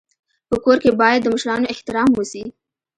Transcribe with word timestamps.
په 0.49 0.55
کور 0.63 0.77
کي 0.83 0.91
باید 1.01 1.19
د 1.23 1.27
مشرانو 1.33 1.71
احترام 1.73 2.09
وسي. 2.13 2.43